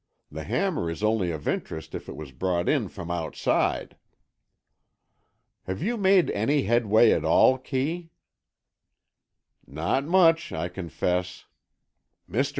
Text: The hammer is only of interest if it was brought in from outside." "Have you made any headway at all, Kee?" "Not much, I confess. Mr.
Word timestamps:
The 0.31 0.45
hammer 0.45 0.89
is 0.89 1.03
only 1.03 1.29
of 1.29 1.47
interest 1.47 1.93
if 1.93 2.09
it 2.09 2.15
was 2.15 2.31
brought 2.31 2.67
in 2.67 2.87
from 2.89 3.11
outside." 3.11 3.97
"Have 5.65 5.83
you 5.83 5.95
made 5.95 6.31
any 6.31 6.63
headway 6.63 7.11
at 7.11 7.23
all, 7.23 7.59
Kee?" 7.59 8.09
"Not 9.67 10.03
much, 10.05 10.51
I 10.53 10.69
confess. 10.69 11.45
Mr. 12.27 12.49